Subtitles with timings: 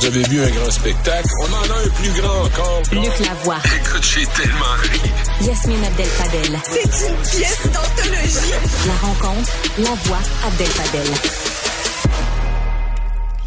[0.00, 1.28] Vous avez vu un grand spectacle?
[1.40, 2.80] On en a un plus grand encore.
[2.90, 3.58] Luc Lavoie.
[3.66, 5.00] Écoute, j'ai tellement ri.
[5.42, 6.58] Yasmine Abdel-Fadel.
[6.64, 8.54] C'est une pièce d'anthologie.
[8.86, 11.39] La rencontre, la voix Abdel-Fadel.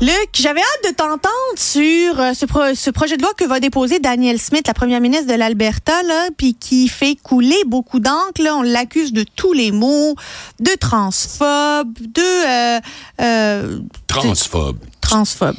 [0.03, 3.61] Luc, j'avais hâte de t'entendre sur euh, ce, pro- ce projet de loi que va
[3.61, 5.93] déposer Daniel Smith, la première ministre de l'Alberta,
[6.35, 8.41] puis qui fait couler beaucoup d'encre.
[8.45, 10.15] On l'accuse de tous les mots,
[10.59, 12.79] de transphobe, de euh,
[13.21, 14.77] euh, Transphobe.
[14.99, 15.55] transphobe.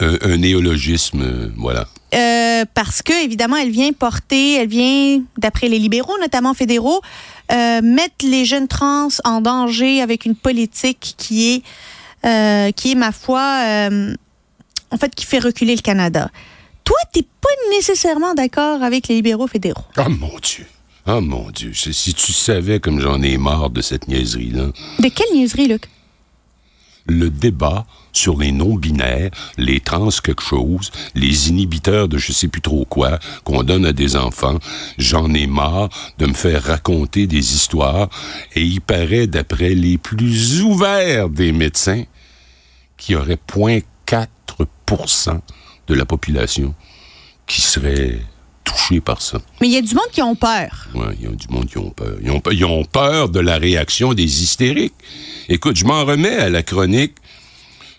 [0.00, 1.86] Un, néologisme, voilà.
[2.14, 7.00] Euh, parce que évidemment, elle vient porter, elle vient, d'après les libéraux, notamment fédéraux,
[7.52, 11.62] euh, mettre les jeunes trans en danger avec une politique qui est,
[12.24, 14.14] euh, qui est ma foi, euh,
[14.90, 16.30] en fait, qui fait reculer le Canada.
[16.84, 19.84] Toi, t'es pas nécessairement d'accord avec les libéraux fédéraux.
[19.96, 20.66] Oh mon Dieu.
[21.06, 21.72] Oh mon Dieu.
[21.74, 24.68] Si si tu savais comme j'en ai marre de cette niaiserie-là.
[25.00, 25.88] De quelle niaiserie, Luc?
[27.06, 27.84] Le débat
[28.14, 33.18] sur les non-binaires, les trans quelque chose, les inhibiteurs de je sais plus trop quoi
[33.42, 34.58] qu'on donne à des enfants,
[34.96, 38.08] j'en ai marre de me faire raconter des histoires
[38.54, 42.04] et il paraît d'après les plus ouverts des médecins
[42.96, 45.40] qu'il y aurait 0.4%
[45.88, 46.74] de la population
[47.46, 48.18] qui serait
[48.64, 49.38] touchée par ça.
[49.60, 50.88] Mais il y a du monde qui ont peur.
[50.94, 52.16] Ouais, il y a du monde qui ont peur.
[52.22, 54.94] Ils ont, pe- ils ont peur de la réaction des hystériques.
[55.48, 57.14] Écoute, je m'en remets à la chronique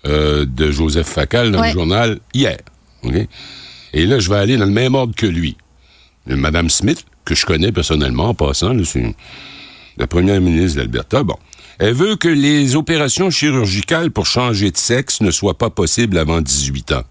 [0.08, 1.68] euh, de Joseph Facal dans Ouais.
[1.68, 2.58] le journal hier.
[3.94, 5.56] Et là, je vais aller dans le même ordre que lui.
[6.26, 9.16] Madame Smith, que je connais personnellement en passant, c'est
[9.98, 11.38] la première ministre de l'Alberta, bon.
[11.80, 16.42] Elle veut que les opérations chirurgicales pour changer de sexe ne soient pas possibles avant
[16.42, 17.04] 18 ans.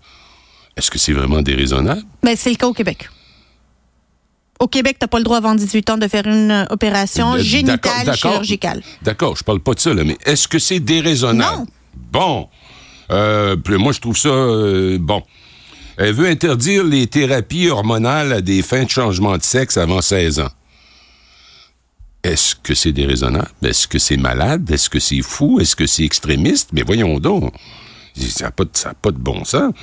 [0.76, 2.02] Est-ce que c'est vraiment déraisonnable?
[2.22, 3.08] Mais c'est le cas au Québec.
[4.60, 7.38] Au Québec, t'as pas le droit avant 18 ans de faire une euh, opération Euh,
[7.38, 8.82] génitale chirurgicale.
[9.02, 11.58] D'accord, je parle pas de ça, là, mais est-ce que c'est déraisonnable?
[11.58, 11.66] Non.
[12.12, 12.48] Bon.
[13.10, 15.22] Euh, moi, je trouve ça euh, bon.
[15.96, 20.40] Elle veut interdire les thérapies hormonales à des fins de changement de sexe avant 16
[20.40, 20.48] ans.
[22.24, 23.50] Est-ce que c'est déraisonnable?
[23.62, 24.68] Est-ce que c'est malade?
[24.70, 25.60] Est-ce que c'est fou?
[25.60, 26.70] Est-ce que c'est extrémiste?
[26.72, 27.52] Mais voyons donc.
[28.16, 29.74] Ça n'a pas, pas de bon sens.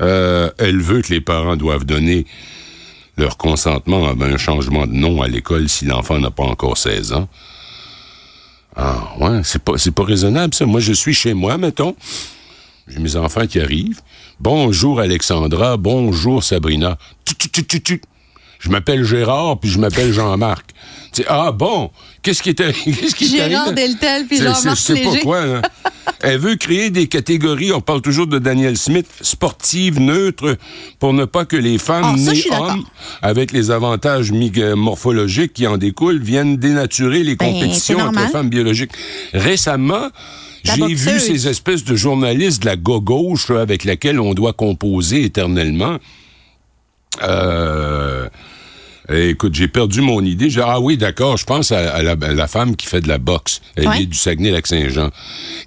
[0.00, 2.26] Euh, elle veut que les parents doivent donner
[3.16, 7.12] leur consentement à un changement de nom à l'école si l'enfant n'a pas encore 16
[7.12, 7.28] ans.
[8.76, 10.66] Ah, ouais, c'est pas, pas raisonnable, ça.
[10.66, 11.94] Moi, je suis chez moi, mettons.
[12.88, 14.00] J'ai mes enfants qui arrivent.
[14.40, 15.76] Bonjour, Alexandra.
[15.76, 16.98] Bonjour, Sabrina.
[17.24, 18.00] Tu, tu, tu, tu, tu.
[18.58, 20.72] Je m'appelle Gérard, puis je m'appelle Jean-Marc.
[21.28, 21.90] Ah, bon?
[22.22, 23.72] Qu'est-ce qui qu'est-ce est Gérard?
[23.72, 25.20] Deltel puis Jean-Marc sais pas Léger.
[25.20, 25.62] quoi, là.
[26.20, 30.56] Elle veut créer des catégories, on parle toujours de Daniel Smith, sportives, neutres,
[30.98, 32.70] pour ne pas que les femmes ça, nées d'accord.
[32.70, 32.84] hommes,
[33.22, 38.48] avec les avantages euh, morphologiques qui en découlent, viennent dénaturer les Ben, compétitions entre femmes
[38.48, 38.90] biologiques.
[39.32, 40.08] Récemment,
[40.64, 45.22] j'ai vu ces espèces de journalistes de la gauche là, avec laquelle on doit composer
[45.22, 45.98] éternellement.
[47.22, 48.28] Euh,
[49.10, 50.50] Écoute, j'ai perdu mon idée.
[50.50, 53.08] J'ai- ah oui, d'accord, je pense à, à la, à la femme qui fait de
[53.08, 53.62] la boxe.
[53.76, 54.02] Elle Ouais.
[54.02, 55.10] est du Saguenay-Lac-Saint-Jean.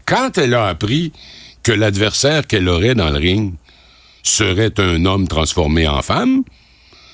[0.05, 1.11] Quand elle a appris
[1.63, 3.53] que l'adversaire qu'elle aurait dans le ring
[4.23, 6.43] serait un homme transformé en femme,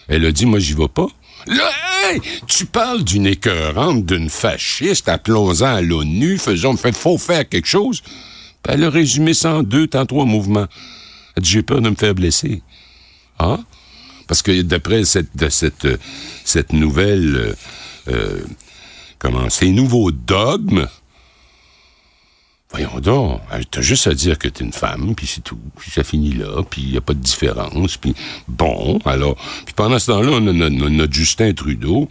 [0.10, 1.08] elle a dit, moi, j'y vais pas.
[1.48, 1.70] Là,
[2.12, 7.68] hey, tu parles d'une écœurante, d'une fasciste, appelons-en à l'ONU, faisons, fait, faut faire quelque
[7.68, 8.02] chose.
[8.64, 10.68] Puis elle a résumé ça en deux, temps trois mouvements.
[11.38, 12.62] Elle dit, j'ai peur de me faire blesser.
[13.40, 13.60] Ah?
[14.28, 15.98] Parce que d'après cette, cette, euh,
[16.44, 17.54] cette nouvelle, euh,
[18.10, 18.42] euh,
[19.20, 20.88] comment, ces nouveaux dogmes,
[22.72, 25.92] voyons donc, euh, t'as juste à dire que t'es une femme, puis c'est tout, puis
[25.92, 28.14] ça finit là, puis il n'y a pas de différence, puis
[28.48, 32.10] bon, alors, puis pendant ce temps-là, on a notre, notre Justin Trudeau,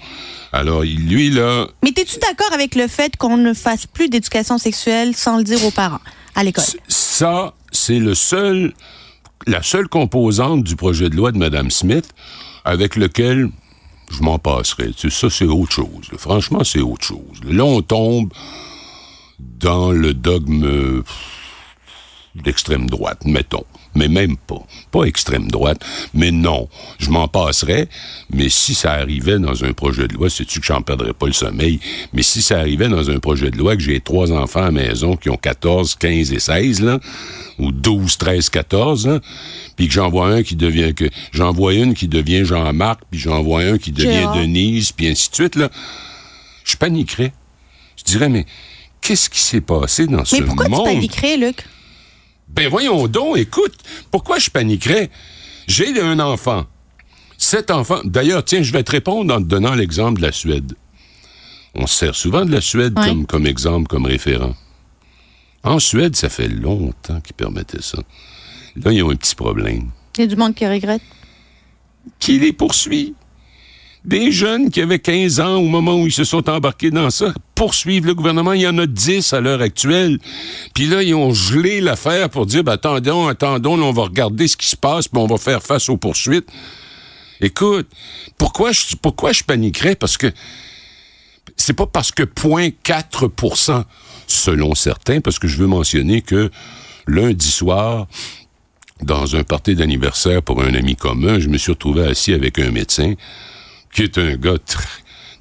[0.52, 5.14] alors lui, là, Mais t'es-tu d'accord avec le fait qu'on ne fasse plus d'éducation sexuelle
[5.14, 6.00] sans le dire aux parents
[6.34, 6.64] à l'école?
[6.88, 8.72] Ça, c'est le seul,
[9.46, 12.10] la seule composante du projet de loi de Mme Smith
[12.64, 13.48] avec lequel
[14.10, 14.92] je m'en passerai.
[14.92, 16.10] Tu sais, ça, c'est autre chose.
[16.12, 16.18] là.
[16.18, 17.40] Franchement, c'est autre chose.
[17.44, 18.32] Là, on tombe
[19.38, 21.02] dans le dogme
[22.34, 23.64] d'extrême droite, mettons.
[23.94, 24.62] Mais même pas.
[24.90, 25.82] Pas extrême droite.
[26.12, 26.68] Mais non.
[26.98, 27.88] Je m'en passerais.
[28.30, 31.32] Mais si ça arrivait dans un projet de loi, sais-tu que j'en perdrais pas le
[31.32, 31.80] sommeil?
[32.12, 34.70] Mais si ça arrivait dans un projet de loi que j'ai trois enfants à la
[34.70, 37.00] maison qui ont 14, 15 et 16, là,
[37.58, 39.20] ou 12, 13, 14, là,
[39.76, 43.18] puis que j'en vois un qui devient que j'en vois une qui devient Jean-Marc, puis
[43.20, 44.36] j'en vois un qui devient Gérard.
[44.36, 45.70] Denise, puis ainsi de suite, là,
[46.64, 47.32] je paniquerais.
[47.96, 48.44] Je dirais, mais
[49.00, 50.86] qu'est-ce qui s'est passé dans ce Mais pourquoi monde?
[50.86, 51.64] tu paniquerais, Luc?
[52.48, 53.74] Ben voyons donc, écoute,
[54.10, 55.10] pourquoi je paniquerais?
[55.66, 56.64] J'ai un enfant.
[57.38, 60.74] Cet enfant, d'ailleurs, tiens, je vais te répondre en te donnant l'exemple de la Suède.
[61.74, 63.08] On se sert souvent de la Suède Ouais.
[63.08, 64.54] comme, comme exemple, comme référent.
[65.66, 67.98] En Suède, ça fait longtemps qu'ils permettaient ça.
[68.76, 69.90] Là, ils ont un petit problème.
[70.16, 71.02] Il y a du monde qui regrette.
[72.20, 73.14] Qui les poursuit?
[74.04, 77.34] Des jeunes qui avaient 15 ans au moment où ils se sont embarqués dans ça
[77.56, 78.52] poursuivent le gouvernement.
[78.52, 80.20] Il y en a 10 à l'heure actuelle.
[80.72, 84.46] Puis là, ils ont gelé l'affaire pour dire, ben, attendons, attendons, là, on va regarder
[84.46, 86.48] ce qui se passe, puis on va faire face aux poursuites.
[87.40, 87.88] Écoute,
[88.38, 89.96] pourquoi je, pourquoi je paniquerais?
[89.96, 90.28] Parce que
[91.56, 93.84] c'est pas parce que 0.4%
[94.26, 96.50] selon certains, parce que je veux mentionner que
[97.06, 98.06] lundi soir,
[99.02, 102.70] dans un party d'anniversaire pour un ami commun, je me suis retrouvé assis avec un
[102.70, 103.14] médecin
[103.94, 104.80] qui est un gars tr-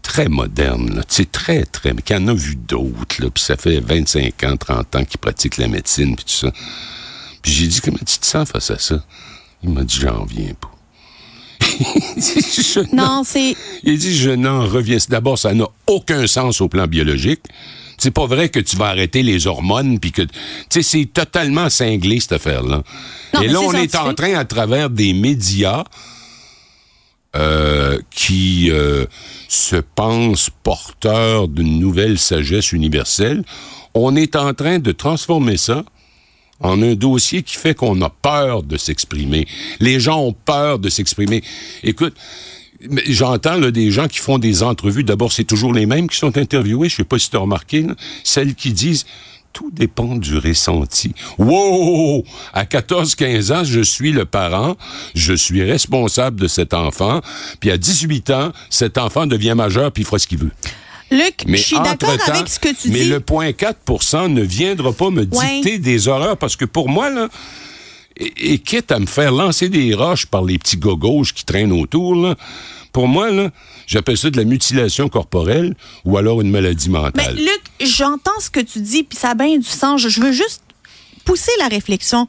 [0.01, 3.79] très moderne, sais, très, très, mais qui en a vu d'autres, là, puis ça fait
[3.79, 6.51] 25 ans, 30 ans qu'il pratique la médecine, puis tout ça.
[7.41, 9.03] Puis j'ai dit, comment tu te sens face à ça?
[9.63, 10.74] Il m'a dit, j'en viens pas.
[12.17, 13.55] Je Non, c'est.
[13.83, 14.97] il dit, je n'en reviens.
[15.09, 17.41] D'abord, ça n'a aucun sens au plan biologique.
[17.97, 20.29] C'est pas vrai que tu vas arrêter les hormones puis que tu
[20.69, 22.83] sais c'est totalement cinglé cette affaire-là.
[23.33, 25.85] Non, Et là c'est on est en train à travers des médias
[27.35, 29.05] euh, qui euh,
[29.49, 33.43] se pensent porteurs d'une nouvelle sagesse universelle,
[33.93, 35.83] on est en train de transformer ça
[36.59, 39.47] en un dossier qui fait qu'on a peur de s'exprimer.
[39.79, 41.43] Les gens ont peur de s'exprimer.
[41.83, 42.15] Écoute,
[43.07, 45.03] j'entends des gens qui font des entrevues.
[45.03, 46.89] D'abord, c'est toujours les mêmes qui sont interviewés.
[46.89, 47.81] Je sais pas si tu as remarqué.
[47.81, 47.95] là.
[48.23, 49.05] Celles qui disent
[49.55, 51.13] tout dépend du ressenti.
[51.37, 52.25] Wow!
[52.53, 54.75] À 14-15 ans, je suis le parent,
[55.15, 57.21] je suis responsable de cet enfant,
[57.61, 60.51] puis à 18 ans, cet enfant devient majeur puis il fera ce qu'il veut.
[61.11, 63.09] Luc, Mais je suis d'accord avec ce que tu mais dis.
[63.09, 65.55] le point 4% ne viendra pas me Ouais.
[65.61, 67.29] dicter des horreurs parce que pour moi, là,
[68.17, 71.45] et, et quitte à me faire lancer des roches par les petits gars gauches qui
[71.45, 72.35] traînent autour, là,
[72.91, 73.51] pour moi, là,
[73.87, 75.75] j'appelle ça de la mutilation corporelle
[76.05, 77.35] ou alors une maladie Mais mentale.
[77.35, 80.01] Luc, j'entends ce que tu dis, puis ça a bien du sens.
[80.01, 80.61] Je, je veux juste
[81.25, 82.27] pousser la réflexion.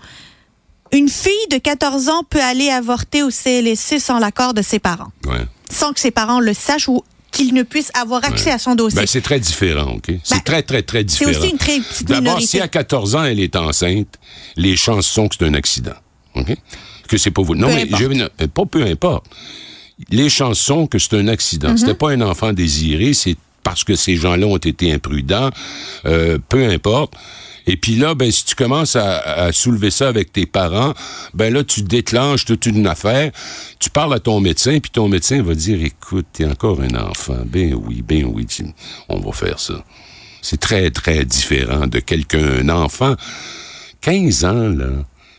[0.93, 5.13] Une fille de 14 ans peut aller avorter au CLSC sans l'accord de ses parents,
[5.27, 5.45] Ouais.
[5.71, 7.03] sans que ses parents le sachent ou
[7.37, 9.01] qu'ils ne puissent avoir accès à son dossier.
[9.01, 10.13] Ben, c'est très différent, OK?
[10.25, 11.31] C'est Ben, très, très, très c'est différent.
[11.39, 12.47] aussi une très petite D'abord, minorité.
[12.47, 14.19] si à 14 ans, elle est enceinte,
[14.57, 15.95] les chances sont que c'est un accident.
[16.35, 16.55] OK?
[17.09, 17.55] Que c'est pas vous.
[17.55, 18.03] Non, Peu mais importe.
[18.03, 19.27] je, euh, pas peu importe.
[20.11, 21.71] Les chances sont que c'est un accident.
[21.73, 21.77] Mm-hmm.
[21.79, 23.37] C'était pas un enfant désiré, c'est
[23.67, 25.51] parce que ces gens-là ont été imprudents.
[26.05, 27.15] Euh, peu importe.
[27.67, 30.95] Et puis là, ben, si tu commences à, soulever ça avec tes parents,
[31.35, 33.33] ben là, tu déclenches toute une affaire.
[33.81, 37.39] Tu parles à ton médecin, puis ton médecin va dire, écoute, t'es encore un enfant.
[37.45, 38.47] Ben oui, ben oui,
[39.09, 39.85] on va faire ça.
[40.43, 43.17] C'est très, très différent de quelqu'un, un enfant.
[44.01, 44.91] 15 ans, là,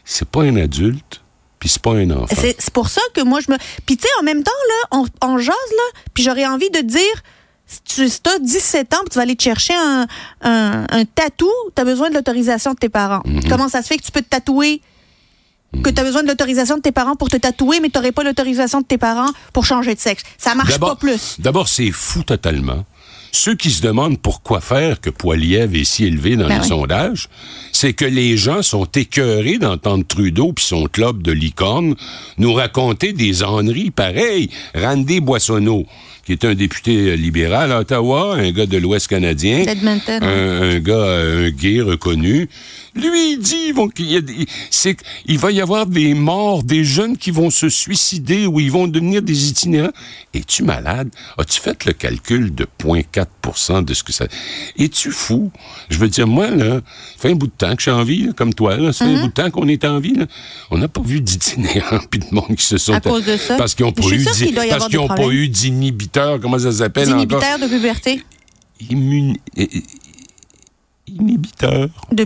[0.03, 1.21] c'est pas un adulte,
[1.59, 2.35] puis c'est pas un enfant.
[2.37, 3.57] C'est c'est pour ça que moi, je me.
[3.85, 6.81] Puis, tu sais, en même temps, là, on, on jase, là, puis j'aurais envie de
[6.81, 7.23] dire.
[7.67, 10.07] Si tu as 17 ans, puis tu vas aller te chercher un,
[10.41, 13.21] un, un tatou, tu as besoin de l'autorisation de tes parents.
[13.25, 13.49] Mm-hmm.
[13.49, 14.81] Comment ça se fait que tu peux te tatouer,
[15.83, 18.13] que tu as besoin de l'autorisation de tes parents pour te tatouer, mais tu n'aurais
[18.13, 20.23] pas l'autorisation de tes parents pour changer de sexe?
[20.37, 21.35] Ça marche pas plus.
[21.39, 22.85] D'abord, c'est fou totalement.
[23.33, 26.67] Ceux qui se demandent pourquoi faire que Poiliev est si élevé dans Ben les oui.
[26.69, 27.29] sondages,
[27.71, 31.95] c'est que les gens sont écœurés d'entendre Trudeau puis son club de licorne
[32.37, 34.49] nous raconter des enneries pareilles.
[34.73, 35.85] Randy Boissonneau,
[36.27, 39.63] qui est un député euh, libéral à Ottawa, un gars de l'Ouest canadien,
[40.21, 42.49] un, un gars, euh, un gay reconnu,
[42.95, 44.95] lui, il dit qu'il y a des- c'est
[45.25, 48.87] qu'il va y avoir des morts, des jeunes qui vont se suicider ou ils vont
[48.87, 49.91] devenir des itinérants.
[50.33, 51.09] Es-tu malade?
[51.37, 54.25] As-tu fait le calcul de 0.4% de ce que ça...
[54.77, 55.51] Es-tu fou?
[55.89, 56.81] Je veux dire, moi, là, ça
[57.19, 58.91] fait un bout de temps que je suis en vie, là, comme toi, là.
[58.93, 59.09] Ça Mm-hmm.
[59.09, 60.25] fait un bout de temps qu'on est en vie, là.
[60.71, 62.93] On n'a pas vu d'itinérants puis de monde qui se sont...
[62.93, 63.55] À cause de ça?
[63.57, 65.31] Parce qu'ils n'ont pas eu d'i- parce qu'ils pas
[66.17, 67.19] d'inhibiteurs, comment ça s'appelle encore?
[67.19, 68.21] Inhibiteur de puberté.
[68.89, 69.83] Immun- eh, eh,
[71.07, 72.23] inhibiteurs De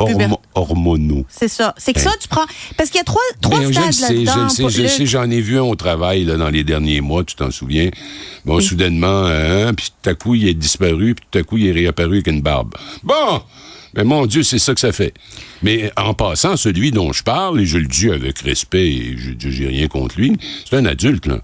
[0.55, 1.25] hormonaux.
[1.29, 1.73] C'est ça.
[1.77, 2.45] C'est que ça, tu prends.
[2.77, 4.43] Parce qu'il y a trois, trois Ben, je stades je là-dedans.
[4.43, 6.99] le sais, je le sais, j'en ai vu un au travail là, dans les derniers
[7.01, 7.89] mois, tu t'en souviens?
[8.45, 11.67] Bon, soudainement, hein, puis tout à coup, il est disparu, puis tout à coup, il
[11.67, 12.73] est réapparu avec une barbe.
[13.03, 13.41] Bon!
[13.93, 15.13] Mais mon Dieu, c'est ça que ça fait.
[15.61, 19.31] Mais en passant, celui dont je parle, et je le dis avec respect, et je
[19.49, 21.39] j'ai rien contre lui, c'est un adulte, là.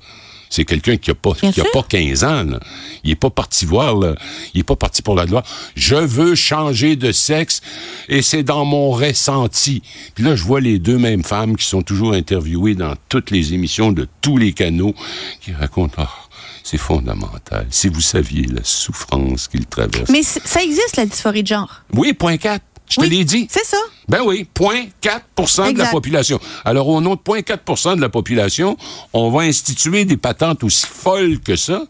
[0.50, 1.72] C'est quelqu'un qui a pas, qui a sûr.
[1.72, 2.60] pas 15 ans, là.
[3.04, 4.16] Il est pas parti voir, là.
[4.54, 5.44] Il est pas parti pour la gloire.
[5.75, 7.62] Je veux changer de sexe
[8.08, 9.82] et c'est dans mon ressenti.
[10.16, 13.54] Puis là, je vois les deux mêmes femmes qui sont toujours interviewées dans toutes les
[13.54, 14.94] émissions de tous les canaux
[15.42, 16.10] qui racontent, Ah,
[16.63, 17.66] c'est fondamental.
[17.70, 20.10] Si vous saviez la souffrance qu'ils traversent.
[20.10, 21.82] Mais ça existe, la dysphorie de genre.
[21.94, 22.62] Oui, point 4.
[22.89, 23.48] Je te l'ai dit.
[23.50, 23.77] C'est ça.
[24.08, 26.39] Ben oui, 0.4% de la population.
[26.63, 28.77] Alors, au nom de 0.4% de la population,
[29.13, 31.84] on va instituer des patentes aussi folles que ça,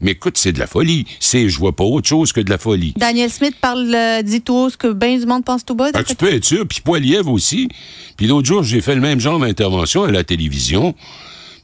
[0.00, 1.06] Mais écoute, c'est de la folie.
[1.18, 2.94] C'est, je vois pas autre chose que de la folie.
[2.96, 5.90] Daniel Smith parle, euh, dit tout haut ce que bien du monde pense tout bas.
[5.90, 6.66] D'après tu peux être sûr.
[6.68, 7.68] Puis Poilievre aussi.
[8.16, 10.94] Puis l'autre jour, j'ai fait le même genre d'intervention à la télévision.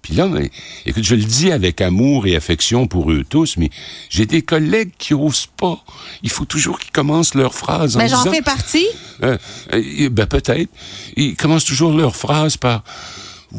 [0.05, 0.29] Puis là,
[0.85, 3.71] écoute, je le dis avec amour et affection pour eux tous, mais
[4.11, 5.83] j'ai des collègues qui osent pas.
[6.23, 8.87] Il faut toujours qu'ils commencent leur phrase en Ben, j'en fais partie.
[9.23, 9.39] Euh,
[9.73, 10.69] euh, ben peut-être.
[11.17, 12.85] Ils commencent toujours leur phrase par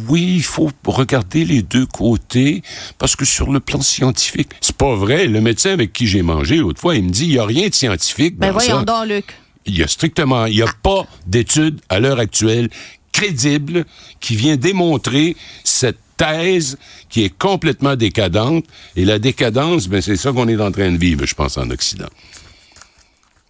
[0.07, 2.61] oui, il faut regarder les deux côtés
[2.99, 5.25] parce que sur le plan scientifique, c'est pas vrai.
[5.25, 7.69] Le médecin avec qui j'ai mangé l'autre fois, il me dit il y a rien
[7.69, 8.85] de scientifique Ben dans voyons ça.
[8.85, 9.25] donc, Luc.
[9.65, 12.69] Il y a strictement, il y a pas d'étude à l'heure actuelle
[13.11, 13.85] crédible
[14.19, 16.77] qui vient démontrer cette thèse
[17.09, 18.65] qui est complètement décadente.
[18.95, 21.69] Et la décadence, ben c'est ça qu'on est en train de vivre, je pense, en
[21.69, 22.09] Occident.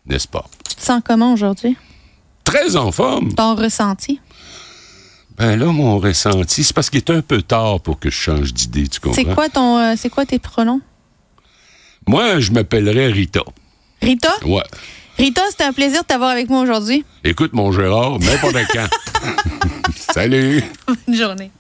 [0.06, 0.46] N'est-ce pas?
[0.70, 1.76] Tu te sens comment aujourd'hui?
[2.44, 3.34] Très en forme.
[3.34, 4.20] Ton ressenti?
[5.38, 8.54] Ben là, mon ressenti, c'est parce qu'il est un peu tard pour que je change
[8.54, 9.16] d'idée, tu comprends?
[9.16, 10.80] C'est quoi ton, euh, c'est quoi tes pronoms?
[12.08, 13.42] Moi, je m'appellerais Rita.
[14.02, 14.32] Rita?
[14.46, 14.64] Ouais.
[15.18, 17.04] Rita, c'était un plaisir de t'avoir avec moi aujourd'hui.
[17.24, 18.88] Écoute, mon Gérard, n'importe quand.
[20.14, 20.64] Salut!
[20.88, 21.52] Bonne journée.